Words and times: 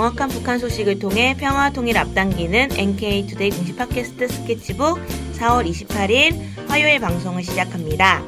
정확한 0.00 0.30
북한 0.30 0.58
소식을 0.58 0.98
통해 0.98 1.36
평화 1.38 1.70
통일 1.70 1.98
앞당기는 1.98 2.70
NK투데이 2.72 3.50
공식 3.50 3.76
팟캐스트 3.76 4.28
스케치북 4.28 4.98
4월 5.34 5.68
28일 5.68 6.40
화요일 6.68 7.00
방송을 7.00 7.42
시작합니다. 7.42 8.24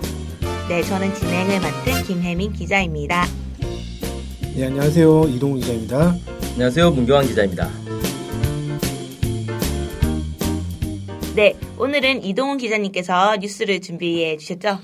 네, 0.69 0.83
저는 0.83 1.15
진행을 1.15 1.61
맡은 1.61 2.03
김혜민 2.03 2.53
기자입니다. 2.53 3.25
네, 4.55 4.67
안녕하세요. 4.67 5.29
이동훈 5.29 5.61
기자입니다. 5.61 6.15
안녕하세요. 6.53 6.91
문교환 6.91 7.27
기자입니다. 7.27 7.71
네, 11.35 11.57
오늘은 11.79 12.23
이동훈 12.23 12.59
기자님께서 12.59 13.39
뉴스를 13.39 13.81
준비해 13.81 14.37
주셨죠? 14.37 14.79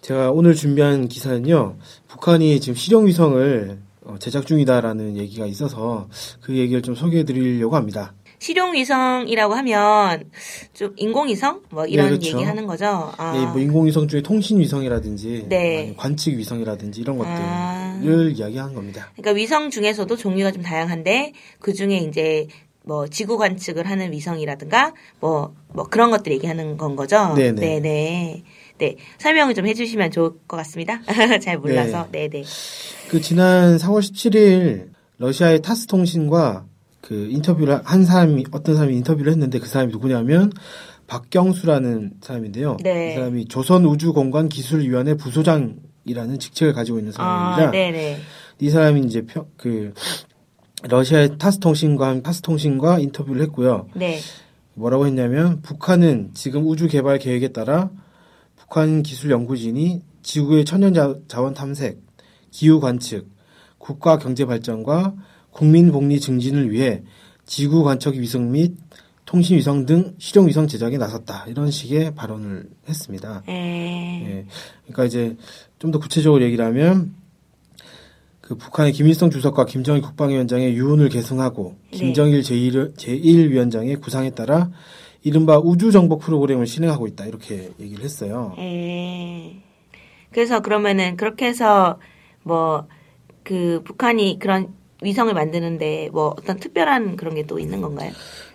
제가 0.00 0.32
오늘 0.32 0.56
준비한 0.56 1.06
기사는요, 1.06 1.76
북한이 2.08 2.58
지금 2.58 2.74
실용위성을 2.74 3.78
어, 3.78 3.85
제작 4.18 4.46
중이다라는 4.46 5.16
얘기가 5.16 5.46
있어서 5.46 6.08
그 6.40 6.56
얘기를 6.56 6.82
좀 6.82 6.94
소개해 6.94 7.24
드리려고 7.24 7.76
합니다. 7.76 8.14
실용위성이라고 8.38 9.54
하면 9.54 10.30
좀 10.74 10.92
인공위성 10.96 11.62
뭐 11.70 11.86
이런 11.86 12.06
네, 12.06 12.10
그렇죠. 12.10 12.36
얘기 12.36 12.44
하는 12.44 12.66
거죠. 12.66 13.12
아. 13.16 13.32
네, 13.32 13.46
뭐 13.46 13.58
인공위성 13.60 14.08
중에 14.08 14.22
통신위성이라든지 14.22 15.46
네. 15.48 15.94
관측위성이라든지 15.96 17.00
이런 17.00 17.18
것들을 17.18 17.36
아. 17.38 18.00
이야기한 18.02 18.74
겁니다. 18.74 19.10
그러니까 19.16 19.32
위성 19.32 19.70
중에서도 19.70 20.14
종류가 20.16 20.52
좀 20.52 20.62
다양한데 20.62 21.32
그 21.60 21.72
중에 21.72 21.96
이제 21.98 22.46
뭐 22.86 23.08
지구 23.08 23.36
관측을 23.36 23.88
하는 23.88 24.12
위성이라든가 24.12 24.94
뭐뭐 25.20 25.88
그런 25.90 26.10
것들 26.10 26.32
얘기하는 26.32 26.76
건 26.76 26.94
거죠. 26.94 27.34
네네. 27.34 27.60
네네. 27.60 28.42
네 28.78 28.96
설명을 29.18 29.54
좀 29.54 29.66
해주시면 29.66 30.10
좋을 30.10 30.30
것 30.46 30.56
같습니다. 30.58 31.00
잘 31.42 31.58
몰라서. 31.58 32.08
네네. 32.12 32.42
그 33.08 33.20
지난 33.20 33.76
4월 33.78 34.00
17일 34.00 34.88
러시아의 35.18 35.62
타스 35.62 35.86
통신과 35.86 36.66
그 37.00 37.28
인터뷰를 37.30 37.80
한 37.84 38.04
사람이 38.04 38.46
어떤 38.50 38.74
사람이 38.74 38.94
인터뷰를 38.96 39.32
했는데 39.32 39.58
그 39.58 39.66
사람이 39.66 39.92
누구냐면 39.92 40.52
박경수라는 41.06 42.14
사람인데요. 42.20 42.76
네. 42.82 43.12
이 43.12 43.14
사람이 43.14 43.46
조선우주공간기술위원회 43.48 45.14
부소장이라는 45.14 46.38
직책을 46.38 46.72
가지고 46.72 46.98
있는 46.98 47.12
사람입니다. 47.12 47.68
아, 47.68 47.70
네네. 47.70 48.18
이 48.60 48.70
사람이 48.70 49.02
이제 49.02 49.22
평- 49.24 49.46
그 49.56 49.94
러시아의 50.82 51.38
타스 51.38 51.58
통신과 51.60 52.22
타스 52.22 52.42
통신과 52.42 52.98
인터뷰를 52.98 53.40
했고요. 53.42 53.88
네. 53.94 54.18
뭐라고 54.74 55.06
했냐면 55.06 55.62
북한은 55.62 56.30
지금 56.34 56.66
우주 56.66 56.88
개발 56.88 57.18
계획에 57.18 57.48
따라 57.48 57.90
북한 58.68 59.02
기술 59.04 59.30
연구진이 59.30 60.02
지구의 60.22 60.64
천연 60.64 60.92
자- 60.92 61.14
자원 61.28 61.54
탐색, 61.54 62.00
기후 62.50 62.80
관측, 62.80 63.28
국가 63.78 64.18
경제 64.18 64.44
발전과 64.44 65.14
국민 65.50 65.92
복리 65.92 66.18
증진을 66.18 66.70
위해 66.72 67.02
지구 67.46 67.84
관측 67.84 68.16
위성 68.16 68.50
및 68.50 68.74
통신 69.24 69.56
위성 69.56 69.86
등 69.86 70.14
실용 70.18 70.48
위성 70.48 70.66
제작에 70.66 70.98
나섰다. 70.98 71.46
이런 71.48 71.70
식의 71.70 72.14
발언을 72.14 72.68
했습니다. 72.88 73.42
에. 73.48 73.52
예. 73.52 74.46
그러니까 74.84 75.04
이제 75.04 75.36
좀 75.78 75.90
더 75.92 75.98
구체적으로 76.00 76.42
얘기를 76.44 76.64
하면 76.64 77.14
그 78.40 78.56
북한의 78.56 78.92
김일성 78.92 79.30
주석과 79.30 79.66
김정일 79.66 80.02
국방위원장의 80.02 80.74
유언을 80.74 81.08
계승하고 81.08 81.76
네. 81.92 81.98
김정일 81.98 82.40
제1, 82.42 82.96
제1위원장의 82.96 84.00
구상에 84.00 84.30
따라 84.30 84.70
이른바 85.22 85.58
우주정복 85.58 86.20
프로그램을 86.20 86.66
실행하고 86.66 87.06
있다. 87.08 87.26
이렇게 87.26 87.70
얘기를 87.80 88.04
했어요. 88.04 88.54
에. 88.58 89.56
그래서 90.30 90.60
그러면은 90.60 91.16
그렇게 91.16 91.46
해서 91.46 91.98
뭐 92.42 92.86
그 93.42 93.80
북한이 93.84 94.40
그런 94.40 94.74
위성을 95.02 95.32
만드는데 95.32 96.08
뭐 96.12 96.34
어떤 96.36 96.58
특별한 96.58 97.14
그런 97.14 97.36
게 97.36 97.44
또 97.46 97.60
있는 97.60 97.80
건가요? 97.80 98.10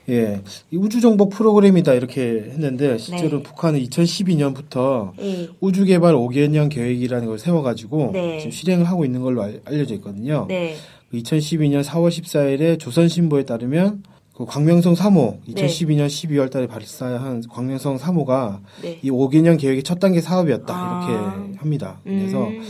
예. 0.10 0.42
이 0.70 0.76
우주정복 0.76 1.30
프로그램이다. 1.30 1.94
이렇게 1.94 2.22
했는데 2.50 2.98
실제로 2.98 3.38
네. 3.38 3.44
북한은 3.44 3.80
2012년부터 3.80 5.14
예. 5.22 5.48
우주 5.62 5.86
개발 5.86 6.14
5개년 6.16 6.70
계획이라는 6.70 7.26
걸 7.26 7.40
세워가지고 7.40 8.10
네. 8.12 8.40
지금 8.40 8.52
실행을 8.52 8.86
하고 8.90 9.06
있는 9.06 9.22
걸로 9.22 9.44
알- 9.44 9.62
알려져 9.64 9.96
있거든요. 9.96 10.46
네. 10.50 10.76
2012년 11.14 11.84
4월 11.86 12.10
14일에 12.10 12.78
조선신보에 12.80 13.44
따르면 13.46 14.04
그 14.42 14.46
광명성 14.48 14.96
3호 14.96 15.38
네. 15.54 15.68
2012년 15.68 16.08
12월 16.08 16.50
달에 16.50 16.66
발사한 16.66 17.44
광명성 17.48 17.98
3호가 17.98 18.62
네. 18.82 18.98
이 19.04 19.12
5개년 19.12 19.60
계획의 19.60 19.84
첫 19.84 20.00
단계 20.00 20.20
사업이었다 20.20 20.74
아. 20.76 21.06
이렇게 21.06 21.58
합니다. 21.58 22.00
그래서 22.04 22.48
음. 22.48 22.64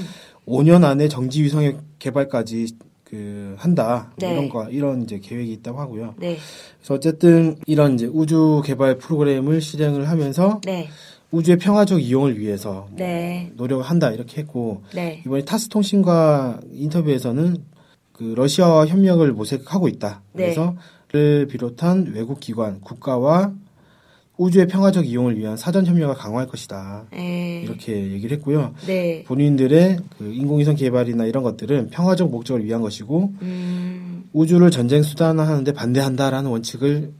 5년 0.46 0.84
안에 0.84 1.08
정지 1.08 1.42
위성의 1.44 1.78
개발까지 2.00 2.76
그 3.06 3.56
한다 3.58 4.12
네. 4.18 4.34
이런 4.34 4.50
거 4.50 4.70
이런 4.70 5.04
이제 5.04 5.20
계획이 5.20 5.50
있다고 5.54 5.80
하고요. 5.80 6.16
네. 6.18 6.38
그래서 6.80 6.94
어쨌든 6.94 7.56
이런 7.68 7.94
이제 7.94 8.06
우주 8.06 8.62
개발 8.66 8.98
프로그램을 8.98 9.62
실행을 9.62 10.10
하면서 10.10 10.60
네. 10.66 10.90
우주의 11.32 11.58
평화적 11.58 12.02
이용을 12.02 12.38
위해서 12.38 12.88
뭐 12.90 12.98
네. 12.98 13.50
노력을 13.56 13.86
한다 13.86 14.12
이렇게 14.12 14.42
했고 14.42 14.84
네. 14.94 15.22
이번에 15.26 15.46
타스 15.46 15.70
통신과 15.70 16.60
인터뷰에서는 16.74 17.64
그 18.12 18.34
러시아와 18.36 18.88
협력을 18.88 19.32
모색하고 19.32 19.88
있다. 19.88 20.22
네. 20.34 20.44
그래서 20.44 20.76
를 21.12 21.46
비롯한 21.48 22.14
외국 22.16 22.40
기관, 22.40 22.80
국가와 22.80 23.52
우주의 24.38 24.66
평화적 24.66 25.06
이용을 25.06 25.38
위한 25.38 25.58
사전 25.58 25.86
협력을 25.86 26.16
강화할 26.16 26.48
것이다. 26.48 27.06
에. 27.14 27.62
이렇게 27.64 28.12
얘기를 28.12 28.38
했고요. 28.38 28.74
네. 28.88 29.24
본인들의 29.26 29.98
그 30.18 30.32
인공위성 30.34 30.76
개발이나 30.76 31.26
이런 31.26 31.44
것들은 31.44 31.90
평화적 31.90 32.32
목적을 32.32 32.64
위한 32.64 32.82
것이고 32.82 33.34
음. 33.42 34.30
우주를 34.32 34.72
전쟁 34.72 35.04
수단화하는데 35.04 35.74
반대한다라는 35.74 36.50
원칙을 36.50 37.12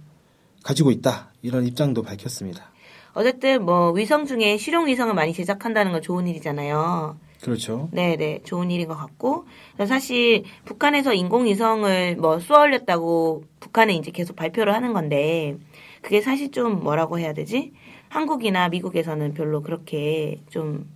가지고 0.64 0.92
있다. 0.92 1.34
이런 1.42 1.68
입장도 1.68 2.02
밝혔습니다. 2.02 2.72
어쨌든 3.14 3.66
뭐 3.66 3.92
위성 3.92 4.26
중에 4.26 4.56
실용 4.58 4.88
위성을 4.88 5.14
많이 5.14 5.34
제작한다는 5.34 5.92
건 5.92 6.02
좋은 6.02 6.28
일이잖아요. 6.28 7.18
그렇죠. 7.44 7.90
네 7.92 8.16
네 8.18 8.42
좋은 8.44 8.70
일인 8.72 8.88
것 8.88 8.96
같고 8.96 9.46
사실 9.88 10.44
북한에서 10.66 11.14
인공위성을 11.14 12.18
뭐 12.18 12.40
쏘아올렸다고 12.40 13.44
북한에 13.60 13.94
이제 13.96 14.12
계속 14.12 14.36
발표를 14.36 14.74
하는 14.74 14.94
건데 14.94 15.58
그게 16.02 16.22
사실 16.22 16.52
좀 16.52 16.84
뭐라고 16.84 17.18
해야 17.20 17.34
되지? 17.34 17.74
한국이나 18.10 18.70
미국에서는 18.70 19.34
별로 19.34 19.62
그렇게 19.62 20.42
좀 20.50 20.88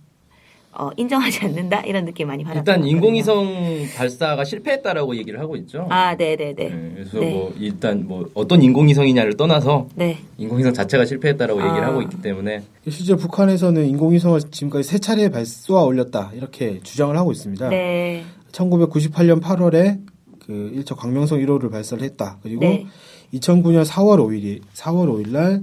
어, 0.78 0.90
인정하지 0.96 1.44
않는다 1.46 1.80
이런 1.80 2.04
느낌 2.04 2.28
많이 2.28 2.44
받았어요. 2.44 2.60
일단 2.60 2.86
인공위성 2.86 3.86
발사가 3.96 4.44
실패했다라고 4.44 5.16
얘기를 5.16 5.40
하고 5.40 5.56
있죠. 5.56 5.86
아 5.90 6.14
네네네 6.14 6.54
네, 6.54 6.92
그래서 6.94 7.18
네. 7.18 7.30
뭐 7.32 7.54
일단 7.58 8.06
뭐 8.06 8.28
어떤 8.34 8.62
인공위성이냐를 8.62 9.36
떠나서 9.36 9.88
네 9.94 10.18
인공위성 10.36 10.74
자체가 10.74 11.06
실패했다라고 11.06 11.60
얘기를 11.60 11.84
아. 11.84 11.88
하고 11.88 12.02
있기 12.02 12.20
때문에 12.20 12.62
실제 12.88 13.16
북한에서는 13.16 13.86
인공위성을 13.86 14.40
지금까지 14.50 14.88
세 14.88 14.98
차례 14.98 15.30
발쏘아 15.30 15.84
올렸다. 15.84 16.30
이렇게 16.34 16.80
주장을 16.82 17.16
하고 17.16 17.32
있습니다. 17.32 17.68
네. 17.70 18.24
1998년 18.52 19.40
8월에 19.40 20.00
그 20.46 20.72
일차 20.74 20.94
광명성 20.94 21.38
1호를 21.40 21.70
발사를 21.70 22.02
했다. 22.04 22.38
그리고 22.42 22.60
네. 22.60 22.86
2009년 23.34 23.84
4월 23.84 24.18
5일이 24.18 24.60
4월 24.74 25.08
5일 25.08 25.30
날 25.30 25.62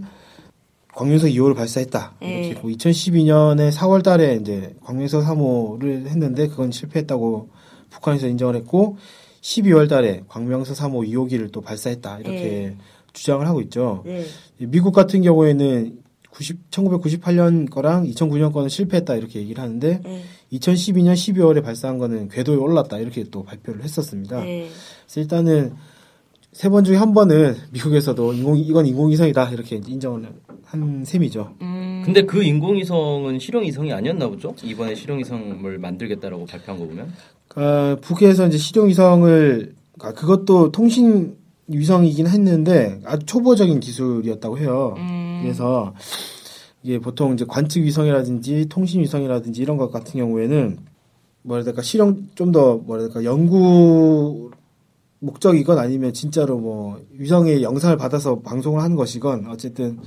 광명성 0.96 1.30
2호를 1.30 1.56
발사했다. 1.56 2.16
이렇게 2.22 2.42
네. 2.42 2.50
했고 2.52 2.70
2012년에 2.70 3.72
4월 3.72 4.04
달에 4.04 4.36
이제 4.36 4.76
광명성 4.84 5.24
3호를 5.24 6.08
했는데 6.08 6.48
그건 6.48 6.72
실패했다고 6.72 7.50
북한에서 7.90 8.28
인정을 8.28 8.56
했고 8.56 8.98
12월 9.42 9.90
달에 9.90 10.23
광명성 10.28 10.76
3호 10.76 11.08
2호기를 11.09 11.52
또 11.52 11.62
발사했다. 11.62 12.20
이렇게 12.20 12.40
네. 12.40 12.78
주장을 13.14 13.46
하고 13.46 13.62
있죠. 13.62 14.03
네. 14.06 14.23
미국 14.58 14.94
같은 14.94 15.22
경우에는 15.22 16.00
90, 16.32 16.72
1998년 16.72 17.70
거랑 17.70 18.06
2009년 18.06 18.52
거는 18.52 18.70
실패했다 18.70 19.16
이렇게 19.16 19.40
얘기를 19.40 19.62
하는데 19.62 20.02
네. 20.03 20.23
2012년 20.53 21.14
12월에 21.14 21.64
발사한 21.64 21.97
거는 22.00 22.29
궤도에 22.29 22.56
올랐다 22.56 22.97
이렇게 23.00 23.23
또 23.26 23.44
발표를 23.44 23.84
했었습니다. 23.84 24.41
네. 24.44 24.67
그래서 25.06 25.22
일단은 25.22 25.73
세 26.53 26.70
번 26.70 26.84
중에 26.84 26.96
한 26.97 27.14
번은 27.14 27.55
미국에서도 27.72 28.34
인공 28.34 28.58
이건 28.58 28.85
인공위성이다 28.85 29.50
이렇게 29.52 29.82
인정을 29.85 30.29
한 30.66 31.03
셈이죠. 31.05 31.55
음. 31.61 32.02
근데 32.05 32.23
그 32.23 32.44
인공위성은 32.44 33.40
실용위성이 33.40 33.91
아니었나 33.94 34.28
보죠? 34.28 34.53
이번에 34.64 34.96
실용위성을 34.96 35.78
만들겠다라고 35.78 36.46
발표한 36.46 36.79
거 36.79 36.88
보면 36.88 37.11
어, 37.55 37.97
북에서 38.02 38.47
이제 38.47 38.58
실용위성을 38.58 39.73
아, 40.00 40.11
그것도 40.14 40.72
통신 40.72 41.38
위성이긴 41.67 42.28
했는데 42.28 43.00
아주 43.05 43.26
초보적인 43.26 43.79
기술이었다고 43.79 44.58
해요. 44.59 44.96
음. 44.97 45.40
그래서 45.41 45.94
이게 46.84 47.00
보통 47.00 47.34
이제 47.34 47.46
관측 47.47 47.84
위성이라든지 47.84 48.67
통신 48.70 49.02
위성이라든지 49.02 49.61
이런 49.61 49.78
것 49.78 49.91
같은 49.91 50.20
경우에는 50.20 50.78
될까 51.64 51.82
실용 51.82 52.28
좀더 52.35 52.82
될까 53.00 53.23
연구 53.23 54.42
목적이건 55.23 55.79
아니면 55.79 56.11
진짜로 56.14 56.59
뭐 56.59 56.99
위성의 57.11 57.64
영상을 57.64 57.96
받아서 57.96 58.40
방송을 58.41 58.81
하는 58.81 58.96
것이건 58.97 59.47
어쨌든 59.47 59.99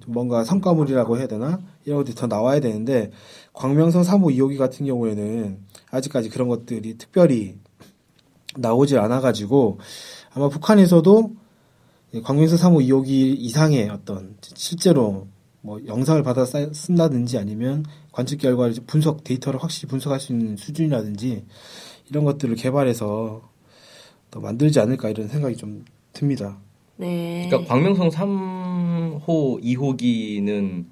좀 0.00 0.12
뭔가 0.12 0.44
성과물이라고 0.44 1.16
해야 1.16 1.26
되나? 1.26 1.58
이런 1.86 1.98
것들이 1.98 2.14
더 2.14 2.26
나와야 2.26 2.60
되는데 2.60 3.10
광명성 3.54 4.02
3호 4.02 4.34
2호기 4.36 4.58
같은 4.58 4.84
경우에는 4.84 5.58
아직까지 5.90 6.28
그런 6.28 6.48
것들이 6.48 6.98
특별히 6.98 7.56
나오질 8.56 8.98
않아가지고 8.98 9.78
아마 10.34 10.48
북한에서도 10.50 11.32
광명성 12.22 12.58
3호 12.58 12.86
2호기 12.88 13.36
이상의 13.38 13.88
어떤 13.88 14.36
실제로 14.42 15.28
뭐 15.62 15.80
영상을 15.86 16.22
받아 16.22 16.44
쌓- 16.44 16.70
쓴다든지 16.72 17.38
아니면 17.38 17.84
관측 18.12 18.36
결과를 18.38 18.74
분석 18.86 19.24
데이터를 19.24 19.62
확실히 19.62 19.88
분석할 19.88 20.20
수 20.20 20.32
있는 20.32 20.56
수준이라든지 20.58 21.46
이런 22.10 22.24
것들을 22.24 22.54
개발해서 22.54 23.42
더 23.46 23.57
만들지 24.40 24.80
않을까 24.80 25.10
이런 25.10 25.28
생각이 25.28 25.56
좀 25.56 25.84
듭니다. 26.12 26.58
네. 26.96 27.46
그러니까 27.48 27.72
광명성 27.72 28.08
3호, 28.10 29.62
2호기는 29.62 30.84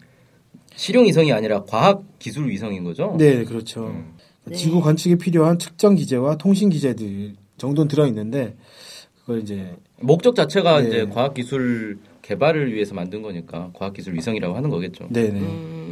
실용 0.75 1.07
위성이 1.07 1.33
아니라 1.33 1.65
과학 1.65 2.03
기술 2.19 2.49
위성인 2.49 2.85
거죠? 2.85 3.17
네, 3.19 3.45
그렇죠. 3.45 3.87
음. 3.87 4.15
네. 4.45 4.55
지구 4.55 4.81
관측에 4.81 5.17
필요한 5.17 5.59
측정 5.59 5.97
기제와 5.97 6.37
통신 6.37 6.69
기제들 6.71 7.35
정도는 7.59 7.89
들어 7.89 8.07
있는데 8.07 8.55
그걸 9.21 9.41
이제 9.41 9.75
목적 10.01 10.37
자체가 10.37 10.83
네. 10.83 10.89
이제 10.89 11.07
과학 11.07 11.35
기술 11.35 11.99
개발을 12.23 12.73
위해서 12.73 12.95
만든 12.95 13.23
거니까 13.23 13.71
과학 13.73 13.95
기술 13.95 14.15
위성이라고 14.15 14.55
하는 14.55 14.71
거겠죠. 14.71 15.09
네, 15.11 15.31
네. 15.31 15.41
음, 15.41 15.86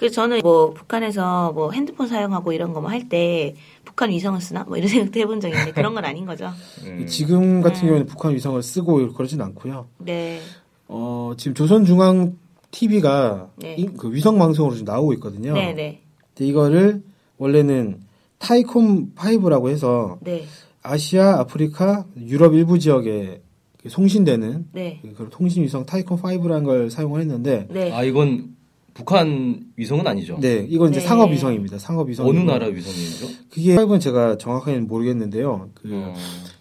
그래서 0.00 0.14
저는 0.14 0.40
뭐 0.42 0.70
북한에서 0.72 1.52
뭐 1.52 1.72
핸드폰 1.72 2.08
사용하고 2.08 2.52
이런 2.54 2.72
거 2.72 2.80
뭐 2.80 2.88
할 2.88 3.06
때 3.10 3.54
북한 3.84 4.08
위성을 4.08 4.40
쓰나 4.40 4.64
뭐 4.64 4.78
이런 4.78 4.88
생각도 4.88 5.20
해본 5.20 5.40
적이 5.40 5.52
있는데 5.52 5.72
그런 5.72 5.94
건 5.94 6.06
아닌 6.06 6.24
거죠. 6.24 6.50
음. 6.86 7.06
지금 7.06 7.60
같은 7.60 7.82
네. 7.82 7.86
경우는 7.88 8.06
북한 8.06 8.34
위성을 8.34 8.62
쓰고 8.62 9.12
그러진 9.12 9.42
않고요. 9.42 9.88
네. 9.98 10.40
어, 10.88 11.32
지금 11.36 11.54
조선중앙 11.54 12.38
TV가 12.70 13.50
네. 13.56 13.76
그 13.98 14.10
위성 14.10 14.38
방송으로 14.38 14.74
좀 14.74 14.86
나오고 14.86 15.12
있거든요. 15.14 15.52
네, 15.52 15.74
네. 15.74 16.00
근데 16.34 16.48
이거를 16.48 17.02
원래는 17.36 18.00
타이콤 18.38 19.14
5라고 19.14 19.68
해서 19.68 20.16
네. 20.22 20.46
아시아, 20.82 21.40
아프리카, 21.40 22.06
유럽 22.16 22.54
일부 22.54 22.78
지역에 22.78 23.42
그 23.82 23.90
송신되는 23.90 24.68
네. 24.72 25.02
그 25.14 25.28
통신 25.30 25.62
위성 25.62 25.84
타이콤 25.84 26.16
5라는 26.22 26.64
걸 26.64 26.90
사용을 26.90 27.20
했는데 27.20 27.66
네. 27.70 27.92
아 27.92 28.02
이건 28.02 28.56
북한 28.94 29.60
위성은 29.76 30.06
아니죠? 30.06 30.38
네, 30.40 30.66
이건 30.68 30.90
이제 30.90 31.00
네. 31.00 31.06
상업 31.06 31.30
위성입니다. 31.30 31.78
상업 31.78 32.08
위성. 32.08 32.26
어느 32.26 32.38
나라 32.40 32.66
위성이죠? 32.66 33.26
그게 33.50 33.76
5는 33.76 34.00
제가 34.00 34.36
정확하게는 34.38 34.86
모르겠는데요. 34.88 35.70
그 35.74 35.88
어. 35.92 36.14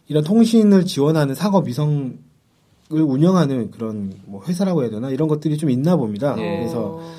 이런 0.07 0.23
통신을 0.23 0.85
지원하는 0.85 1.35
상업 1.35 1.67
위성을 1.67 2.17
운영하는 2.91 3.71
그런 3.71 4.13
뭐 4.25 4.43
회사라고 4.45 4.81
해야 4.83 4.89
되나 4.89 5.09
이런 5.09 5.27
것들이 5.27 5.57
좀 5.57 5.69
있나 5.69 5.95
봅니다. 5.95 6.35
네. 6.35 6.59
그래서 6.59 6.97
어, 6.97 7.11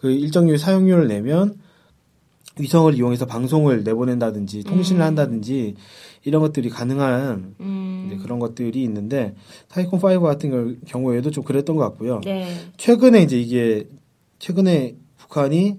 그 0.00 0.10
일정률 0.10 0.58
사용료를 0.58 1.08
내면 1.08 1.56
위성을 2.58 2.92
이용해서 2.94 3.24
방송을 3.26 3.84
내보낸다든지 3.84 4.64
통신을 4.64 5.00
음. 5.02 5.06
한다든지 5.06 5.74
이런 6.24 6.42
것들이 6.42 6.68
가능한 6.70 7.54
음. 7.60 8.04
이제 8.08 8.16
그런 8.22 8.38
것들이 8.38 8.82
있는데 8.82 9.34
타이콘 9.68 10.00
5 10.02 10.20
같은 10.22 10.50
걸- 10.50 10.76
경우에도 10.86 11.30
좀 11.30 11.44
그랬던 11.44 11.76
것 11.76 11.82
같고요. 11.84 12.20
네. 12.24 12.48
최근에 12.76 13.22
이제 13.22 13.38
이게 13.40 13.86
최근에 14.38 14.96
북한이 15.16 15.78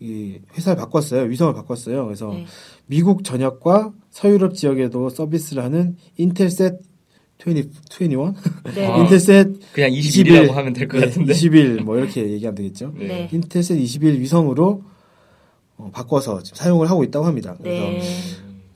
이 0.00 0.38
회사를 0.54 0.78
바꿨어요. 0.78 1.22
위성을 1.24 1.52
바꿨어요. 1.52 2.06
그래서 2.06 2.32
네. 2.32 2.46
미국 2.86 3.22
전역과 3.22 3.92
서유럽 4.10 4.54
지역에도 4.54 5.10
서비스를 5.10 5.62
하는 5.62 5.96
인텔셋 6.16 6.80
20, 7.46 7.70
21? 7.90 8.34
네. 8.74 8.86
아. 8.88 8.96
인텔셋 8.98 9.72
그냥 9.72 9.92
21 9.92 10.24
21이라고 10.24 10.52
하면 10.52 10.72
될것 10.72 11.00
네, 11.00 11.06
같은데. 11.06 11.32
21 11.32 11.80
뭐 11.84 11.98
이렇게 11.98 12.22
얘기하면 12.30 12.54
되겠죠. 12.54 12.94
네. 12.96 13.28
인텔셋 13.32 13.78
21 13.78 14.20
위성으로 14.20 14.82
어, 15.76 15.90
바꿔서 15.92 16.42
지금 16.42 16.56
사용을 16.56 16.90
하고 16.90 17.04
있다고 17.04 17.26
합니다. 17.26 17.56
그래서 17.62 17.84
네. 17.84 18.02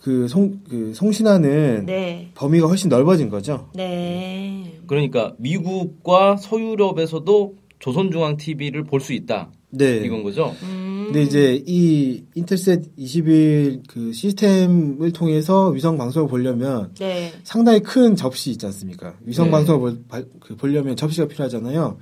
그 0.01 0.29
송, 0.29 0.61
그 0.69 0.93
송신하는 0.95 1.87
네. 1.87 2.31
범위가 2.35 2.67
훨씬 2.67 2.91
넓어진 2.91 3.31
거죠. 3.31 3.69
네. 3.75 4.79
그러니까 4.87 5.35
미국과 5.39 6.37
서유럽에서도 6.37 7.55
조선중앙 7.89 8.39
TV를 8.39 8.85
볼 8.85 8.99
수 9.01 9.13
있다 9.13 9.51
네. 9.69 9.97
이건 9.99 10.23
거죠? 10.23 10.55
음. 10.63 11.03
근데 11.07 11.23
이제 11.23 11.63
이 11.67 12.23
Intelsat 12.35 12.93
21 12.97 13.83
그 13.87 14.11
시스템을 14.15 15.13
통해서 15.13 15.69
위성 15.69 15.99
방송을 15.99 16.27
보려면 16.29 16.93
네. 16.99 17.31
상당히 17.43 17.81
큰 17.81 18.17
접시 18.17 18.51
있지 18.53 18.65
않습니까? 18.65 19.15
위성 19.27 19.47
네. 19.47 19.51
방송을 19.51 19.99
그 20.41 20.57
보려면 20.57 20.97
접시가 20.97 21.29
필요하잖아요. 21.29 21.99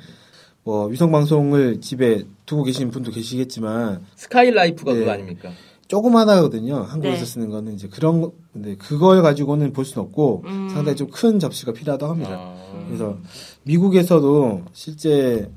뭐 0.63 0.87
위성 0.87 1.11
방송을 1.11 1.81
집에 1.81 2.23
두고 2.47 2.63
계신 2.63 2.93
분도 2.93 3.11
계시겠지만 3.11 4.03
스카이라이프가 4.15 4.93
네. 4.93 4.99
그거 5.01 5.11
아닙니까? 5.11 5.51
조그마하거든요. 5.89 6.77
한국에서 6.77 7.19
네. 7.19 7.25
쓰는 7.25 7.49
거는 7.51 7.75
이제 7.75 7.89
그런 7.89 8.21
거- 8.21 8.33
근데 8.53 8.77
그걸 8.77 9.21
가지고는 9.23 9.73
볼 9.73 9.85
수는 9.85 10.07
없고 10.07 10.45
음. 10.47 10.69
상당히 10.73 10.95
좀 10.97 11.09
큰 11.11 11.41
접시가 11.41 11.73
필요하다고 11.73 12.13
합니다. 12.13 12.31
아. 12.39 12.85
그래서 12.87 13.19
미국에서도 13.65 14.63
실제 14.73 15.51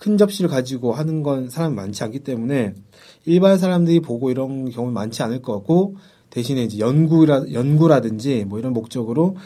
큰 0.00 0.16
접시를 0.16 0.48
가지고 0.48 0.94
하는 0.94 1.22
건 1.22 1.50
사람이 1.50 1.76
많지 1.76 2.02
않기 2.02 2.20
때문에 2.20 2.72
일반 3.26 3.58
사람들이 3.58 4.00
보고 4.00 4.30
이런 4.30 4.70
경우는 4.70 4.94
많지 4.94 5.22
않을 5.22 5.42
것 5.42 5.52
같고 5.52 5.96
대신에 6.30 6.64
이제 6.64 6.78
연구라 6.78 7.52
연구라든지 7.52 8.46
뭐 8.46 8.58
이런 8.58 8.72
목적으로 8.72 9.36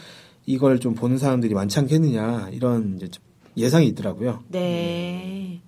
이걸 0.45 0.79
좀 0.79 0.95
보는 0.95 1.17
사람들이 1.17 1.53
많지 1.53 1.77
않겠느냐 1.79 2.51
이런 2.53 2.95
이제 2.95 3.09
좀 3.09 3.21
예상이 3.57 3.87
있더라고요. 3.87 4.43
네. 4.47 5.59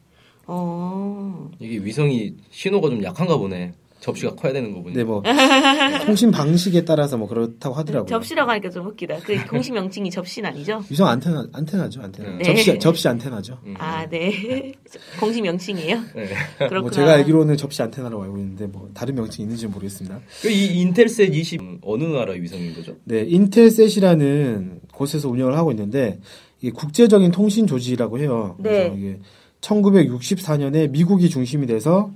어. 0.46 1.50
이게 1.60 1.84
위성이 1.84 2.36
신호가 2.50 2.90
좀 2.90 3.04
약한가 3.04 3.38
보네. 3.38 3.74
접시가 4.08 4.36
커야 4.36 4.54
되는 4.54 4.74
거 4.74 4.82
보니까. 4.82 4.98
네, 4.98 5.04
뭐 5.04 5.22
통신 6.06 6.32
방식에 6.32 6.86
따라서 6.86 7.18
뭐 7.18 7.28
그렇다고 7.28 7.76
하더라고요. 7.76 8.08
접시라고 8.08 8.50
하니까 8.52 8.70
좀 8.70 8.88
웃기다. 8.88 9.18
그 9.20 9.46
공식 9.48 9.74
명칭이 9.74 10.10
접시는 10.10 10.50
아니죠? 10.50 10.82
위성 10.90 11.08
안테나 11.08 11.48
안테나죠, 11.52 12.02
안테나. 12.02 12.38
네. 12.38 12.44
접시 12.44 12.80
접시 12.80 13.08
안테나죠. 13.10 13.60
음. 13.66 13.76
아, 13.78 14.08
네. 14.08 14.72
공식 15.20 15.42
명칭이에요? 15.42 16.00
네. 16.16 16.30
그렇구나. 16.58 16.82
뭐 16.82 16.92
제가 16.92 17.14
알기로는 17.14 17.58
접시 17.58 17.82
안테나라고 17.82 18.24
알고 18.24 18.38
있는데 18.38 18.68
뭐 18.68 18.90
다른 18.94 19.16
명칭이 19.16 19.44
있는지 19.44 19.66
는 19.66 19.74
모르겠습니다. 19.74 20.20
그이 20.42 20.80
인텔셋 20.80 21.34
20 21.36 21.62
어느 21.82 22.04
나라 22.06 22.32
위성인 22.34 22.74
거죠? 22.74 22.96
네, 23.04 23.24
인텔셋이라는 23.28 24.82
곳에서 24.94 25.28
운영을 25.30 25.58
하고 25.58 25.72
있는데 25.72 26.20
이게 26.62 26.72
국제적인 26.72 27.32
통신 27.32 27.68
조직이라고 27.68 28.20
해요. 28.20 28.56
네. 28.60 28.90
그래서 28.90 28.96
이게 28.96 29.20
1964년에 29.62 30.90
미국이 30.90 31.30
중심이 31.30 31.66
돼서 31.68 32.12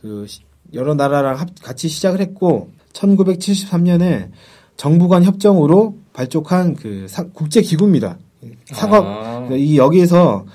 그 0.00 0.26
시- 0.28 0.40
여러 0.74 0.94
나라랑 0.94 1.38
합- 1.38 1.48
같이 1.62 1.88
시작을 1.88 2.20
했고 2.20 2.70
1973년에 2.92 4.30
정부 4.76 5.08
간 5.08 5.24
협정으로 5.24 5.96
발족한 6.12 6.74
그 6.74 7.06
사- 7.08 7.24
국제 7.32 7.60
기구입니다. 7.62 8.18
상업 8.66 9.04
아. 9.06 9.48
이 9.52 9.76
여기에서 9.78 10.46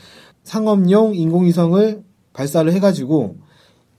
상업용 0.43 1.15
인공위성을 1.15 2.03
발사를 2.33 2.71
해가지고 2.73 3.37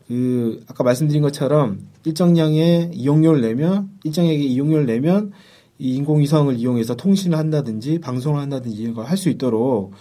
그 0.08 0.62
아까 0.68 0.84
말씀드린 0.84 1.22
것처럼 1.22 1.80
일정량의 2.04 2.90
이용료를 2.94 3.40
내면 3.40 3.90
일정액의 4.04 4.46
이용료를 4.52 4.86
내면 4.86 5.32
이 5.78 5.94
인공위성을 5.96 6.54
이용해서 6.56 6.94
통신을 6.96 7.36
한다든지 7.38 7.98
방송을 8.00 8.40
한다든지 8.40 8.76
이런 8.76 8.94
걸 8.94 9.04
할 9.06 9.16
수 9.16 9.28
있도록 9.30 9.92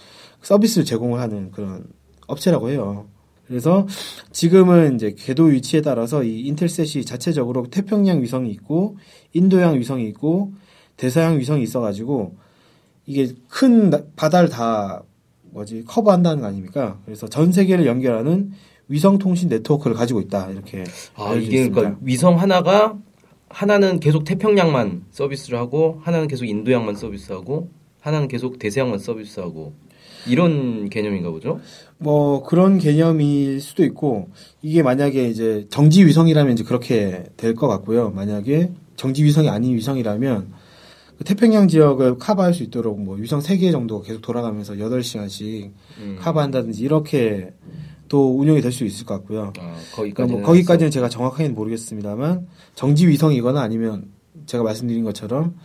서비스를 0.41 0.85
제공을 0.85 1.19
하는 1.19 1.51
그런 1.51 1.85
업체라고 2.27 2.69
해요. 2.69 3.07
그래서 3.47 3.87
지금은 4.31 4.95
이제 4.95 5.13
궤도 5.17 5.45
위치에 5.45 5.81
따라서 5.81 6.23
이 6.23 6.41
인텔셋이 6.41 7.03
자체적으로 7.05 7.67
태평양 7.69 8.21
위성이 8.21 8.51
있고 8.51 8.97
인도양 9.33 9.79
위성이 9.79 10.07
있고 10.09 10.53
대서양 10.97 11.37
위성이 11.39 11.63
있어가지고 11.63 12.35
이게 13.05 13.33
큰 13.49 13.89
나- 13.89 14.01
바다를 14.15 14.49
다 14.49 15.03
뭐지 15.51 15.83
커버한다는 15.85 16.41
거 16.41 16.47
아닙니까? 16.47 16.99
그래서 17.05 17.27
전 17.27 17.51
세계를 17.51 17.85
연결하는 17.85 18.51
위성 18.87 19.17
통신 19.17 19.49
네트워크를 19.49 19.95
가지고 19.95 20.21
있다 20.21 20.49
이렇게 20.49 20.83
아, 21.15 21.33
이게 21.35 21.57
있습니다. 21.57 21.75
그러니까 21.75 21.99
위성 22.01 22.39
하나가 22.39 22.97
하나는 23.49 23.99
계속 23.99 24.23
태평양만 24.23 25.05
서비스를 25.11 25.59
하고 25.59 25.99
하나는 26.01 26.27
계속 26.27 26.45
인도양만 26.45 26.95
서비스하고 26.95 27.69
하나는 28.01 28.27
계속 28.27 28.57
대서양만 28.57 28.99
서비스하고 28.99 29.73
이런 30.27 30.89
개념인가 30.89 31.29
보죠? 31.31 31.59
뭐 31.97 32.43
그런 32.43 32.77
개념일 32.79 33.59
수도 33.61 33.83
있고 33.83 34.29
이게 34.61 34.83
만약에 34.83 35.29
이제 35.29 35.65
정지 35.69 36.05
위성이라면 36.05 36.53
이제 36.53 36.63
그렇게 36.63 37.23
될 37.37 37.55
것 37.55 37.67
같고요. 37.67 38.09
만약에 38.11 38.71
정지 38.95 39.23
위성이 39.23 39.49
아닌 39.49 39.75
위성이라면 39.75 40.53
그 41.17 41.23
태평양 41.23 41.67
지역을 41.67 42.17
커버할 42.17 42.53
수 42.53 42.63
있도록 42.63 42.99
뭐 43.01 43.15
위성 43.15 43.39
3개 43.39 43.71
정도가 43.71 44.05
계속 44.05 44.21
돌아가면서 44.21 44.73
8시간씩 44.73 45.71
음. 45.99 46.17
커버한다든지 46.19 46.81
이렇게 46.81 47.53
또 48.09 48.37
운영이 48.39 48.61
될 48.61 48.71
수 48.71 48.83
있을 48.85 49.05
것 49.05 49.15
같고요. 49.15 49.53
아, 49.59 49.75
그러니까 49.95 49.95
거기까지는 49.95 50.39
뭐 50.39 50.47
거기까지는 50.47 50.91
제가 50.91 51.09
정확하게는 51.09 51.55
모르겠습니다만 51.55 52.47
정지 52.75 53.07
위성이거나 53.07 53.61
아니면 53.61 54.11
제가 54.45 54.63
말씀드린 54.63 55.03
것처럼 55.03 55.55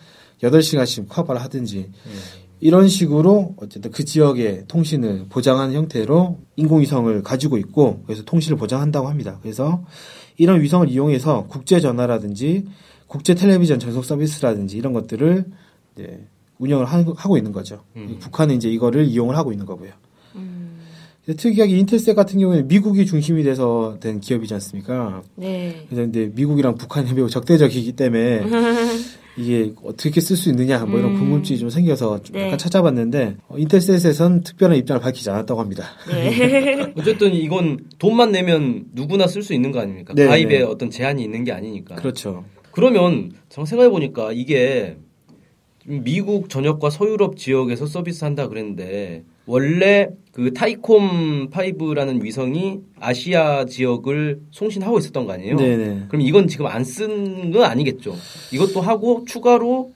8시간씩 0.43 1.09
커버를 1.09 1.41
하든지 1.43 1.91
음. 2.07 2.13
이런 2.61 2.89
식으로 2.89 3.55
어쨌든 3.59 3.91
그 3.91 4.05
지역의 4.05 4.65
통신을 4.69 5.27
보장하는 5.29 5.75
형태로 5.75 6.39
인공위성을 6.57 7.23
가지고 7.23 7.57
있고 7.59 8.03
그래서 8.07 8.25
통신을 8.25 8.59
보장한다고 8.59 9.09
합니다. 9.09 9.39
그래서 9.43 9.85
이런 10.37 10.61
위성을 10.61 10.89
이용해서 10.89 11.47
국제 11.49 11.81
전화라든지 11.81 12.65
국제 13.07 13.35
텔레비전 13.35 13.79
전속 13.79 14.05
서비스라든지 14.05 14.77
이런 14.77 14.93
것들을 14.93 15.45
이제 15.97 16.27
운영을 16.59 16.85
하- 16.85 17.05
하고 17.17 17.37
있는 17.37 17.53
거죠. 17.53 17.81
음. 17.97 18.17
북한은 18.19 18.57
이제 18.57 18.69
이거를 18.69 19.05
이용을 19.07 19.37
하고 19.37 19.53
있는 19.53 19.65
거고요. 19.65 19.93
음. 20.35 20.81
특이하게 21.37 21.77
인텔셋 21.79 22.17
같은 22.17 22.41
경우에는 22.41 22.69
미국이 22.69 23.05
중심이 23.05 23.43
돼서 23.43 23.99
된 24.01 24.19
기업이지 24.19 24.55
않습니까? 24.55 25.23
네. 25.37 25.85
그래서 25.89 26.03
근데 26.03 26.27
미국이랑 26.35 26.75
북한이 26.77 27.13
매우 27.13 27.29
적대적이기 27.29 27.93
때문에 27.93 28.41
이게 29.39 29.73
어떻게 29.85 30.21
쓸 30.21 30.37
수 30.37 30.49
있느냐 30.51 30.85
뭐 30.85 30.99
이런 30.99 31.13
음. 31.13 31.19
궁금증이 31.21 31.61
좀 31.61 31.71
생겨서 31.71 32.23
좀 32.23 32.35
네. 32.35 32.47
약간 32.47 32.59
찾아봤는데 32.59 33.37
어, 33.47 33.57
인텔셋에선 33.57 34.43
특별한 34.43 34.77
입장을 34.79 35.01
밝히지 35.01 35.31
않았다고 35.31 35.61
합니다. 35.61 35.85
네. 36.09 36.93
어쨌든 36.99 37.33
이건 37.35 37.79
돈만 37.99 38.33
내면 38.33 38.87
누구나 38.93 39.29
쓸 39.29 39.43
수 39.43 39.55
있는 39.55 39.71
거 39.71 39.81
아닙니까? 39.81 40.13
네, 40.15 40.27
가입에 40.27 40.59
네. 40.59 40.63
어떤 40.65 40.91
제한이 40.91 41.23
있는 41.23 41.45
게 41.45 41.53
아니니까. 41.53 41.95
그렇죠. 41.95 42.45
그러면 42.73 43.31
정 43.49 43.65
생각해 43.65 43.91
보니까 43.91 44.33
이게 44.33 44.97
미국 45.85 46.51
전역과 46.51 46.91
서유럽 46.91 47.37
지역에서 47.37 47.87
서비스한다 47.87 48.49
그랬는데 48.49 49.25
원래 49.49 50.11
그 50.33 50.53
타이콤 50.53 51.49
5라는 51.51 52.23
위성이 52.23 52.81
아시아 53.01 53.65
지역을 53.65 54.41
송신하고 54.51 54.99
있었던 54.99 55.25
거 55.27 55.33
아니에요? 55.33 55.57
네네. 55.57 56.03
그럼 56.09 56.21
이건 56.21 56.47
지금 56.49 56.67
안 56.67 56.85
쓴 56.85 57.51
건 57.51 57.63
아니겠죠? 57.65 58.15
이것도 58.53 58.83
하고 58.83 59.25
추가로 59.27 59.91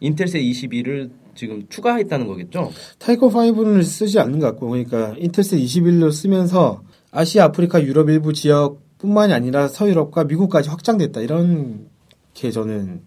인텔셋 0.00 0.40
22를 0.42 1.10
지금 1.34 1.66
추가했다는 1.68 2.26
거겠죠? 2.26 2.70
타이코 2.98 3.28
5는 3.30 3.82
쓰지 3.82 4.18
않는 4.20 4.38
것 4.38 4.46
같고 4.46 4.68
그러니까 4.70 5.14
인텔셋 5.18 5.60
21로 5.60 6.10
쓰면서 6.10 6.82
아시아, 7.10 7.44
아프리카, 7.44 7.82
유럽 7.82 8.08
일부 8.08 8.32
지역뿐만이 8.32 9.32
아니라 9.34 9.68
서유럽과 9.68 10.24
미국까지 10.24 10.70
확장됐다 10.70 11.20
이렇게 11.20 12.50
저는 12.52 13.02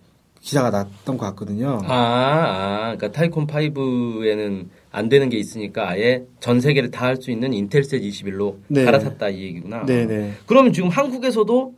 기사가 0.48 0.70
났던 0.70 1.18
것 1.18 1.25
같거든요. 1.27 1.82
아, 1.84 1.94
아, 1.94 2.96
그러니까 2.96 3.12
타이콤 3.12 3.48
5에는 3.48 4.68
안 4.92 5.10
되는 5.10 5.27
게 5.30 5.38
있으니까 5.38 5.89
아예 5.89 6.24
전 6.39 6.62
세계를 6.62 6.89
다 6.89 7.08
할 7.08 7.18
수 7.22 7.32
있는 7.32 7.54
인텔셋 7.54 8.01
21로 8.01 8.56
네. 8.70 8.86
갈아탔다 8.86 9.27
이 9.30 9.42
얘기구나. 9.44 9.86
네네. 9.86 10.36
그러면 10.46 10.72
지금 10.72 10.88
한국에서도 10.89 11.74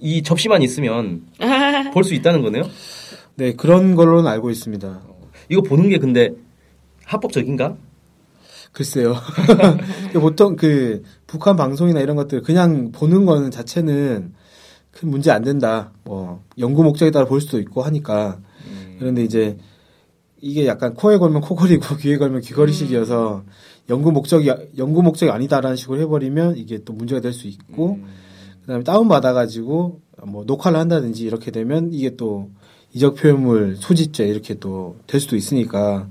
이 0.00 0.22
접시만 0.22 0.62
있으면 0.62 1.22
볼 1.92 2.02
수 2.04 2.14
있다는 2.14 2.40
거네요? 2.40 2.62
네 3.36 3.52
그런 3.52 3.94
걸로는 3.94 4.26
알고 4.30 4.50
있습니다. 4.50 5.00
이거 5.50 5.60
보는 5.60 5.90
게 5.90 5.98
근데 5.98 6.30
합법적인가? 7.04 7.76
글쎄요. 8.72 9.14
보통 10.14 10.56
그 10.56 11.02
북한 11.26 11.56
방송이나 11.56 12.00
이런 12.00 12.16
것들 12.16 12.40
그냥 12.40 12.92
보는 12.92 13.26
거는 13.26 13.50
자체는 13.50 14.32
큰 14.90 15.10
문제 15.10 15.30
안 15.30 15.42
된다. 15.42 15.92
뭐 16.04 16.42
연구 16.58 16.82
목적에 16.82 17.10
따라 17.10 17.26
볼 17.26 17.40
수도 17.40 17.58
있고 17.60 17.82
하니까. 17.82 18.40
그런데 18.98 19.22
이제 19.24 19.56
이게 20.40 20.66
약간 20.66 20.94
코에 20.94 21.18
걸면 21.18 21.42
코걸이고 21.42 21.96
귀에 21.98 22.16
걸면 22.18 22.40
귀걸이식이어서 22.42 23.44
연구 23.88 24.12
목적이 24.12 24.50
연구 24.78 25.02
목적이 25.02 25.32
아니다라는 25.32 25.76
식으로 25.76 26.00
해버리면 26.00 26.56
이게 26.56 26.78
또 26.84 26.92
문제가 26.92 27.20
될 27.20 27.32
수 27.32 27.46
있고 27.48 27.98
그다음에 28.62 28.84
다운 28.84 29.08
받아가지고 29.08 30.00
뭐 30.26 30.44
녹화를 30.44 30.78
한다든지 30.78 31.24
이렇게 31.24 31.50
되면 31.50 31.92
이게 31.92 32.14
또 32.16 32.50
이적 32.92 33.14
표현물 33.16 33.76
소지죄 33.76 34.26
이렇게 34.28 34.54
또 34.54 34.96
될 35.06 35.20
수도 35.20 35.36
있으니까 35.36 36.08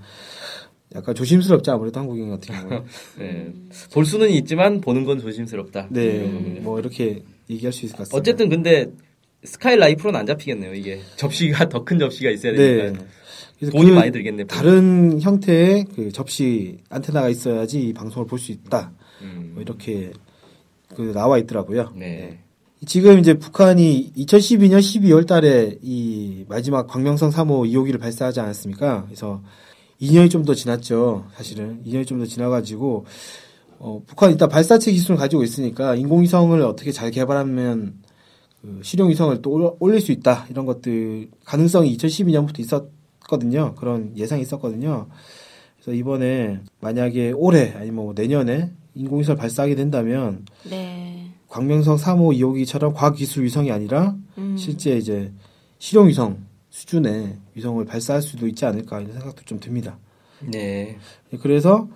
약간 0.96 1.14
조심스럽죠 1.14 1.72
아무래도 1.72 2.00
한국인 2.00 2.30
같은 2.30 2.56
경우. 2.56 2.84
네. 3.20 3.54
볼 3.94 4.06
수는 4.06 4.30
있지만 4.32 4.82
보는 4.82 5.06
건 5.06 5.20
조심스럽다. 5.20 5.88
네. 5.92 6.60
뭐 6.64 6.80
이렇게 6.80 7.24
얘기할 7.50 7.74
수 7.74 7.86
있을 7.86 7.96
것 7.96 8.00
같습니다. 8.04 8.18
어쨌든 8.18 8.50
근데 8.50 8.88
스카이라이프로는 9.44 10.20
안 10.20 10.26
잡히겠네요. 10.26 10.74
이게 10.74 11.00
접시가 11.16 11.70
더 11.70 11.84
큰 11.86 11.98
접시가 12.00 12.30
있어야 12.30 12.54
되니까 12.54 13.00
네. 13.62 13.70
돈이 13.72 13.90
그 13.92 13.96
많이 13.96 14.12
들겠네. 14.12 14.46
다른 14.46 15.20
형태의 15.22 15.86
그 15.96 16.12
접시 16.12 16.78
안테나가 16.90 17.30
있어야지 17.30 17.82
이 17.82 17.94
방송을 17.94 18.28
볼 18.28 18.40
수 18.40 18.52
있다. 18.52 18.92
음. 19.22 19.52
뭐 19.54 19.62
이렇게 19.64 20.12
그 20.96 21.12
나와 21.14 21.38
있더라고요. 21.40 21.94
네. 21.96 22.40
지금 22.86 23.20
이제 23.20 23.34
북한이 23.34 24.14
2012년 24.18 24.80
12월 24.80 25.28
달에 25.28 25.78
이 25.82 26.46
마지막 26.48 26.88
광명성 26.88 27.30
3호 27.32 27.70
2호기를 27.70 28.00
발사하지 28.00 28.40
않았습니까? 28.40 29.04
그래서 29.06 29.42
2년이 30.02 30.32
좀 30.32 30.46
더 30.46 30.54
지났죠. 30.54 31.26
사실은 31.36 31.84
2년이 31.86 32.08
좀 32.08 32.20
더 32.20 32.26
지나가지고 32.26 33.06
어, 33.80 34.02
북한 34.06 34.32
일단 34.32 34.50
발사체 34.50 34.92
기술을 34.92 35.18
가지고 35.18 35.44
있으니까 35.44 35.96
인공위성을 35.96 36.62
어떻게 36.62 36.92
잘 36.92 37.12
개발하면 37.12 37.96
그 38.62 38.82
실용위성을 38.84 39.42
또 39.42 39.52
올- 39.52 39.74
올릴 39.80 40.02
수 40.02 40.12
있다 40.12 40.46
이런 40.50 40.66
것들 40.66 41.30
가능성이 41.46 41.96
2012년부터 41.98 42.60
있었거든요. 42.60 43.74
그런 43.76 44.12
예상이 44.18 44.42
있었거든요. 44.42 45.08
그래서 45.78 45.94
이번에 45.98 46.60
만약에 46.82 47.32
올해 47.32 47.72
아니면 47.76 47.96
뭐 47.96 48.14
내년에 48.14 48.72
인공위성을 48.96 49.38
발사하게 49.38 49.76
된다면 49.76 50.46
네. 50.70 51.32
광명성 51.48 51.96
3호 51.96 52.38
2호기처럼 52.38 52.94
과학기술 52.94 53.46
위성이 53.46 53.72
아니라 53.72 54.16
음. 54.38 54.58
실제 54.58 54.98
이제 54.98 55.32
실용위성 55.78 56.44
수준의 56.70 57.38
위성을 57.56 57.84
발사할 57.86 58.22
수도 58.22 58.46
있지 58.48 58.66
않을까 58.66 59.00
이런 59.00 59.14
생각도 59.14 59.44
좀 59.46 59.60
듭니다. 59.62 59.98
네. 60.52 60.98
그래서 61.42 61.88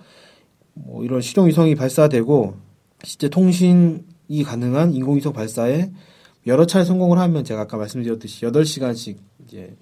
뭐 0.74 1.04
이런 1.04 1.20
실용위성이 1.20 1.74
발사되고 1.74 2.54
실제 3.04 3.28
통신이 3.28 4.42
가능한 4.44 4.94
인공위성 4.94 5.32
발사에 5.32 5.90
여러 6.46 6.66
차례 6.66 6.84
성공을 6.84 7.18
하면 7.18 7.44
제가 7.44 7.62
아까 7.62 7.76
말씀드렸듯이 7.76 8.44
8시간씩 8.44 9.16
이제 9.46 9.76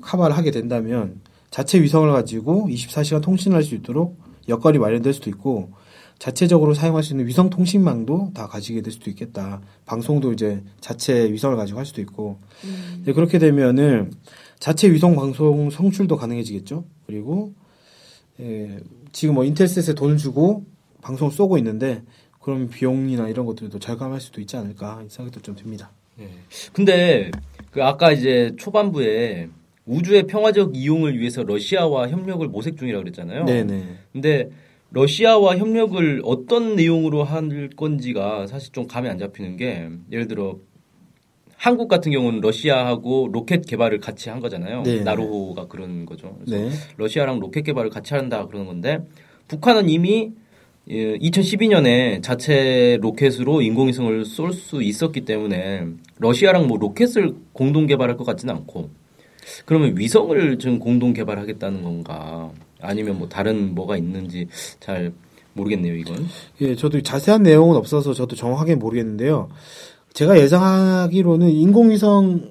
카바를 0.00 0.36
하게 0.36 0.50
된다면 0.50 1.20
자체 1.50 1.80
위성을 1.80 2.10
가지고 2.12 2.68
24시간 2.68 3.22
통신할 3.22 3.62
수 3.62 3.74
있도록 3.74 4.18
여건이 4.48 4.78
마련될 4.78 5.12
수도 5.14 5.30
있고 5.30 5.72
자체적으로 6.18 6.74
사용할 6.74 7.02
수 7.02 7.12
있는 7.12 7.26
위성 7.26 7.50
통신망도 7.50 8.32
다 8.34 8.46
가지게 8.46 8.80
될 8.80 8.92
수도 8.92 9.10
있겠다. 9.10 9.60
방송도 9.84 10.32
이제 10.32 10.62
자체 10.80 11.30
위성을 11.30 11.56
가지고 11.56 11.78
할 11.78 11.86
수도 11.86 12.00
있고 12.00 12.38
음. 12.64 13.02
네, 13.04 13.12
그렇게 13.12 13.38
되면은 13.38 14.12
자체 14.58 14.90
위성 14.90 15.14
방송 15.14 15.68
성출도 15.70 16.16
가능해지겠죠. 16.16 16.84
그리고 17.06 17.52
예, 18.40 18.78
지금 19.16 19.34
뭐 19.34 19.44
인텔셋에 19.44 19.94
돈을 19.94 20.18
주고 20.18 20.66
방송을 21.00 21.32
쏘고 21.32 21.56
있는데 21.56 22.02
그럼 22.38 22.68
비용이나 22.68 23.30
이런 23.30 23.46
것들도 23.46 23.78
절감할 23.78 24.20
수도 24.20 24.42
있지 24.42 24.58
않을까 24.58 25.04
이 25.06 25.08
생각도 25.08 25.40
좀 25.40 25.56
듭니다. 25.56 25.90
네. 26.18 26.28
근데 26.74 27.30
그 27.70 27.82
아까 27.82 28.12
이제 28.12 28.52
초반부에 28.58 29.48
우주의 29.86 30.26
평화적 30.26 30.76
이용을 30.76 31.18
위해서 31.18 31.42
러시아와 31.44 32.10
협력을 32.10 32.46
모색 32.46 32.76
중이라고 32.76 33.04
그랬잖아요. 33.04 33.46
네네. 33.46 33.84
근데 34.12 34.50
러시아와 34.90 35.56
협력을 35.56 36.20
어떤 36.22 36.76
내용으로 36.76 37.24
할 37.24 37.70
건지가 37.74 38.46
사실 38.46 38.70
좀 38.74 38.86
감이 38.86 39.08
안 39.08 39.16
잡히는 39.16 39.56
게 39.56 39.88
예를 40.12 40.28
들어 40.28 40.58
한국 41.56 41.88
같은 41.88 42.12
경우는 42.12 42.40
러시아하고 42.40 43.30
로켓 43.32 43.66
개발을 43.66 44.00
같이 44.00 44.28
한 44.28 44.40
거잖아요. 44.40 44.82
네. 44.82 45.00
나로호가 45.00 45.66
그런 45.66 46.06
거죠. 46.06 46.36
그래서 46.44 46.64
네. 46.64 46.70
러시아랑 46.96 47.40
로켓 47.40 47.62
개발을 47.62 47.90
같이 47.90 48.14
한다 48.14 48.46
그러는 48.46 48.66
건데 48.66 49.00
북한은 49.48 49.88
이미 49.88 50.32
2012년에 50.88 52.22
자체 52.22 52.98
로켓으로 53.00 53.60
인공위성을 53.62 54.24
쏠 54.24 54.52
수 54.52 54.82
있었기 54.82 55.24
때문에 55.24 55.86
러시아랑 56.18 56.68
뭐 56.68 56.78
로켓을 56.78 57.34
공동 57.52 57.86
개발할 57.86 58.16
것 58.16 58.24
같지는 58.24 58.54
않고 58.54 58.90
그러면 59.64 59.98
위성을 59.98 60.58
지금 60.58 60.78
공동 60.78 61.12
개발하겠다는 61.12 61.82
건가 61.82 62.52
아니면 62.80 63.18
뭐 63.18 63.28
다른 63.28 63.74
뭐가 63.74 63.96
있는지 63.96 64.46
잘 64.78 65.12
모르겠네요 65.54 65.96
이건 65.96 66.26
예, 66.60 66.76
저도 66.76 67.00
자세한 67.00 67.42
내용은 67.42 67.76
없어서 67.76 68.12
저도 68.12 68.36
정확하게 68.36 68.76
모르겠는데요. 68.76 69.48
제가 70.16 70.38
예상하기로는 70.38 71.50
인공위성을 71.50 72.50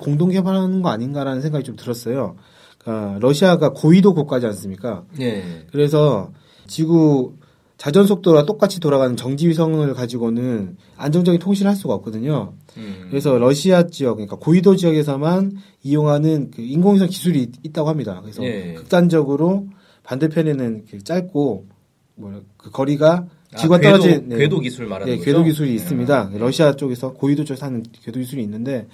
공동 0.00 0.30
개발하는 0.30 0.80
거 0.80 0.88
아닌가라는 0.88 1.42
생각이 1.42 1.62
좀 1.62 1.76
들었어요. 1.76 2.36
그러니까 2.78 3.18
러시아가 3.20 3.74
고위도 3.74 4.14
국가지 4.14 4.46
않습니까? 4.46 5.04
네. 5.18 5.66
그래서 5.70 6.30
지구 6.66 7.34
자전 7.76 8.06
속도와 8.06 8.46
똑같이 8.46 8.80
돌아가는 8.80 9.14
정지 9.14 9.46
위성을 9.46 9.92
가지고는 9.92 10.78
안정적인 10.96 11.38
통신을 11.38 11.68
할 11.68 11.76
수가 11.76 11.92
없거든요. 11.92 12.54
음. 12.78 13.06
그래서 13.10 13.36
러시아 13.38 13.86
지역, 13.88 14.14
그러니까 14.14 14.36
고위도 14.36 14.76
지역에서만 14.76 15.52
이용하는 15.82 16.50
그 16.50 16.62
인공위성 16.62 17.08
기술이 17.08 17.42
있- 17.42 17.52
있다고 17.62 17.90
합니다. 17.90 18.20
그래서 18.22 18.42
예. 18.42 18.72
극단적으로 18.72 19.66
반대편에는 20.04 20.86
그 20.90 21.04
짧고 21.04 21.66
뭐 22.14 22.32
그 22.56 22.70
거리가 22.70 23.12
아, 23.12 23.26
지구가 23.56 23.78
궤도, 23.78 23.98
떨어진 23.98 24.28
네. 24.28 24.36
궤도 24.38 24.60
기술 24.60 24.86
말하는 24.86 25.12
네, 25.12 25.18
거죠? 25.18 25.24
궤도 25.24 25.44
기술이 25.44 25.68
네. 25.70 25.74
있습니다. 25.76 26.30
러시아 26.34 26.74
쪽에서 26.74 27.12
고위도 27.12 27.44
쪽에서 27.44 27.66
하는 27.66 27.84
궤도 28.02 28.18
기술이 28.20 28.42
있는데 28.42 28.86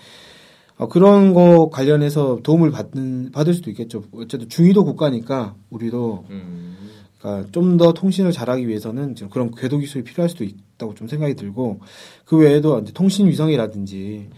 어, 0.76 0.88
그런 0.88 1.32
거 1.34 1.70
관련해서 1.70 2.40
도움을 2.42 2.70
받는 2.70 3.30
받을 3.32 3.54
수도 3.54 3.70
있겠죠. 3.70 4.04
어쨌든 4.12 4.48
중위도 4.48 4.84
국가니까 4.84 5.54
우리도 5.70 6.26
음. 6.30 6.76
그러니까 7.18 7.48
좀 7.52 7.76
더 7.76 7.92
통신을 7.92 8.32
잘하기 8.32 8.66
위해서는 8.66 9.14
지금 9.14 9.30
그런 9.30 9.54
궤도 9.54 9.78
기술이 9.78 10.02
필요할 10.04 10.28
수도 10.28 10.44
있다고 10.44 10.94
좀 10.94 11.06
생각이 11.06 11.34
들고 11.34 11.80
그 12.24 12.36
외에도 12.36 12.80
이제 12.80 12.92
통신 12.92 13.28
위성이라든지 13.28 14.28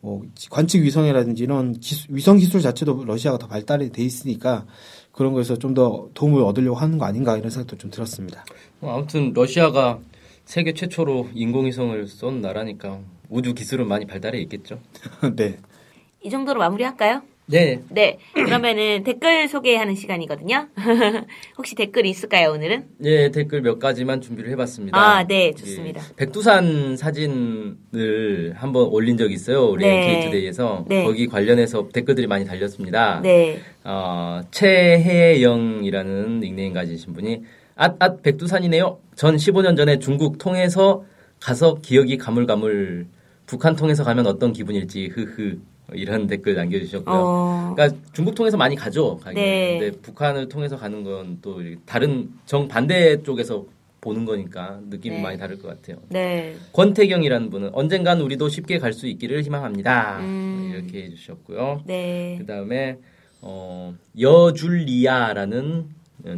뭐 0.00 0.22
관측 0.50 0.82
위성이라든지 0.82 1.42
이런 1.44 1.72
기술, 1.72 2.14
위성 2.14 2.36
기술 2.36 2.60
자체도 2.60 3.04
러시아가 3.06 3.38
더 3.38 3.46
발달이 3.46 3.90
돼 3.90 4.02
있으니까 4.02 4.66
그런 5.14 5.32
거에서 5.32 5.56
좀 5.56 5.74
더 5.74 6.08
도움을 6.14 6.42
얻으려고 6.42 6.76
하는 6.76 6.98
거 6.98 7.04
아닌가 7.04 7.36
이런 7.36 7.50
생각도 7.50 7.76
좀 7.78 7.90
들었습니다. 7.90 8.44
뭐 8.80 8.94
아무튼 8.94 9.32
러시아가 9.32 9.98
세계 10.44 10.72
최초로 10.74 11.30
인공위성을 11.34 12.06
쏜 12.06 12.40
나라니까 12.40 13.00
우주 13.28 13.54
기술은 13.54 13.88
많이 13.88 14.06
발달해 14.06 14.38
있겠죠. 14.42 14.78
네. 15.36 15.58
이 16.22 16.30
정도로 16.30 16.60
마무리할까요? 16.60 17.22
네. 17.46 17.82
네. 17.90 18.18
그러면은 18.32 19.02
댓글 19.04 19.48
소개하는 19.48 19.94
시간이거든요. 19.94 20.68
혹시 21.58 21.74
댓글이 21.74 22.08
있을까요, 22.08 22.52
오늘은? 22.52 22.84
예, 23.04 23.30
댓글 23.30 23.60
몇 23.60 23.78
가지만 23.78 24.20
준비를 24.20 24.50
해봤습니다. 24.52 24.98
아, 24.98 25.26
네, 25.26 25.52
좋습니다. 25.52 26.00
예, 26.00 26.16
백두산 26.16 26.96
사진을 26.96 28.54
한번 28.54 28.86
올린 28.86 29.18
적이 29.18 29.34
있어요. 29.34 29.66
우리 29.66 29.84
네. 29.84 30.14
NK투데이에서. 30.14 30.86
네. 30.88 31.04
거기 31.04 31.26
관련해서 31.26 31.88
댓글들이 31.92 32.26
많이 32.26 32.46
달렸습니다. 32.46 33.20
네. 33.20 33.60
어, 33.84 34.40
최혜영이라는 34.50 36.40
닉네임 36.40 36.72
가지신 36.72 37.12
분이 37.12 37.42
앗앗 37.76 38.22
백두산이네요. 38.22 38.98
전 39.16 39.36
15년 39.36 39.76
전에 39.76 39.98
중국 39.98 40.38
통해서 40.38 41.04
가서 41.40 41.74
기억이 41.82 42.16
가물가물 42.16 43.06
북한 43.46 43.76
통해서 43.76 44.02
가면 44.02 44.26
어떤 44.26 44.52
기분일지 44.54 45.08
흐흐 45.08 45.58
이런 45.92 46.26
댓글 46.26 46.54
남겨주셨고요. 46.54 47.14
어, 47.14 47.72
그러니까 47.74 47.98
중국 48.12 48.34
통해서 48.34 48.56
많이 48.56 48.74
가죠. 48.74 49.18
가긴. 49.18 49.34
네. 49.42 49.78
근데 49.78 49.98
북한을 50.00 50.48
통해서 50.48 50.76
가는 50.76 51.04
건 51.04 51.38
또 51.42 51.60
다른 51.84 52.30
정 52.46 52.66
반대 52.68 53.22
쪽에서 53.22 53.66
보는 54.00 54.24
거니까 54.24 54.80
느낌이 54.90 55.16
네. 55.16 55.22
많이 55.22 55.38
다를 55.38 55.58
것 55.58 55.68
같아요. 55.68 55.96
네. 56.08 56.56
권태경이라는 56.72 57.50
분은 57.50 57.70
언젠간 57.72 58.20
우리도 58.20 58.48
쉽게 58.48 58.78
갈 58.78 58.92
수 58.92 59.06
있기를 59.06 59.42
희망합니다. 59.42 60.18
음. 60.20 60.72
이렇게 60.74 61.04
해주셨고요. 61.04 61.82
네. 61.86 62.36
그 62.38 62.46
다음에 62.46 62.98
어, 63.40 63.94
여줄리아라는 64.18 65.86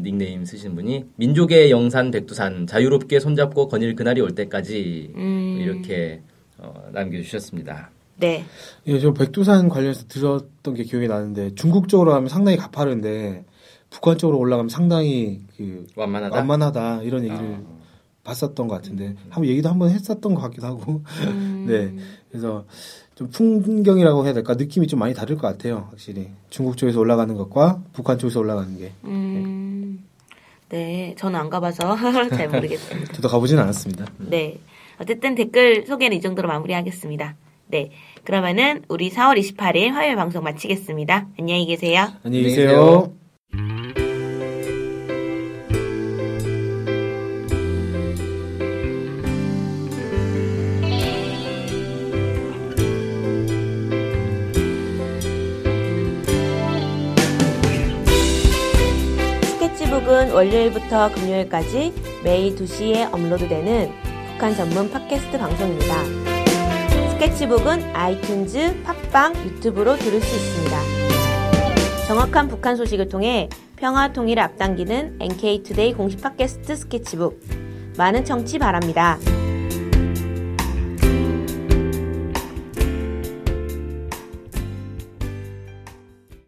닉네임 0.02 0.44
쓰신 0.44 0.74
분이 0.74 1.04
민족의 1.16 1.70
영산 1.70 2.10
백두산 2.10 2.66
자유롭게 2.66 3.20
손잡고 3.20 3.68
거닐 3.68 3.94
그날이 3.94 4.20
올 4.20 4.34
때까지 4.34 5.12
음. 5.14 5.58
이렇게 5.60 6.20
어, 6.58 6.88
남겨주셨습니다. 6.92 7.90
네. 8.18 8.44
예, 8.86 8.98
저 8.98 9.12
백두산 9.12 9.68
관련해서 9.68 10.06
들었던 10.08 10.74
게 10.74 10.84
기억이 10.84 11.08
나는데 11.08 11.54
중국 11.54 11.88
쪽으로 11.88 12.12
가면 12.12 12.28
상당히 12.28 12.56
가파른데 12.56 13.44
북한 13.90 14.18
쪽으로 14.18 14.38
올라가면 14.38 14.68
상당히 14.68 15.42
그 15.56 15.86
완만하다. 15.96 16.36
완만하다 16.36 17.02
이런 17.02 17.24
얘기를 17.24 17.54
아. 17.54 17.76
봤었던 18.24 18.66
것 18.66 18.74
같은데 18.74 19.14
한번 19.30 19.46
얘기도 19.46 19.68
한번 19.68 19.90
했었던 19.90 20.34
것 20.34 20.40
같기도 20.42 20.66
하고 20.66 21.02
음. 21.28 21.66
네 21.70 21.94
그래서 22.28 22.64
좀 23.14 23.30
풍경이라고 23.30 24.24
해야 24.24 24.34
될까 24.34 24.54
느낌이 24.54 24.88
좀 24.88 24.98
많이 24.98 25.14
다를 25.14 25.36
것 25.36 25.42
같아요 25.42 25.86
확실히 25.90 26.30
중국 26.50 26.76
쪽에서 26.76 26.98
올라가는 26.98 27.32
것과 27.34 27.80
북한 27.92 28.18
쪽에서 28.18 28.40
올라가는 28.40 28.76
게 28.78 28.92
음. 29.04 30.04
네. 30.68 31.14
저는 31.16 31.38
안 31.38 31.48
가봐서 31.48 31.96
잘 32.30 32.48
모르겠습니다. 32.48 33.12
저도 33.14 33.28
가보지는 33.28 33.62
않았습니다. 33.62 34.06
네. 34.18 34.58
어쨌든 34.98 35.34
댓글 35.34 35.86
소개는 35.86 36.16
이 36.16 36.20
정도로 36.20 36.48
마무리하겠습니다. 36.48 37.36
네. 37.68 37.90
그러면은 38.24 38.82
우리 38.88 39.10
4월 39.10 39.38
28일 39.38 39.92
화요일 39.92 40.16
방송 40.16 40.42
마치겠습니다. 40.42 41.28
안녕히 41.38 41.66
계세요. 41.66 42.08
안녕히. 42.24 42.44
계세요. 42.44 43.12
스케치북은 59.42 60.32
월요일부터 60.32 61.12
금요일까지 61.12 61.92
매일 62.24 62.54
2시에 62.54 63.12
업로드되는 63.12 63.90
북한 64.32 64.54
전문 64.54 64.90
팟캐스트 64.90 65.38
방송입니다. 65.38 66.35
스케치북은 67.16 67.94
아이튠즈, 67.94 68.84
팟빵, 68.84 69.34
유튜브로 69.46 69.96
들을 69.96 70.20
수 70.20 70.36
있습니다. 70.36 70.78
정확한 72.06 72.46
북한 72.46 72.76
소식을 72.76 73.08
통해 73.08 73.48
평화 73.76 74.12
통일을 74.12 74.42
앞당기는 74.42 75.16
NK투데이 75.22 75.94
공식 75.94 76.20
팟캐스트 76.20 76.76
스케치북. 76.76 77.40
많은 77.96 78.26
청취 78.26 78.58
바랍니다. 78.58 79.18